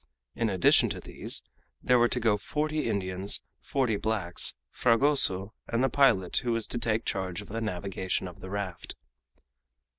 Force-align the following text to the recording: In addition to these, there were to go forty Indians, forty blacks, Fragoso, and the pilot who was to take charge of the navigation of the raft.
In 0.33 0.49
addition 0.49 0.89
to 0.89 0.99
these, 0.99 1.43
there 1.83 1.99
were 1.99 2.07
to 2.07 2.19
go 2.19 2.35
forty 2.35 2.89
Indians, 2.89 3.43
forty 3.59 3.97
blacks, 3.97 4.55
Fragoso, 4.71 5.53
and 5.67 5.83
the 5.83 5.89
pilot 5.89 6.37
who 6.37 6.53
was 6.53 6.65
to 6.69 6.79
take 6.79 7.05
charge 7.05 7.39
of 7.39 7.49
the 7.49 7.61
navigation 7.61 8.27
of 8.27 8.39
the 8.39 8.49
raft. 8.49 8.95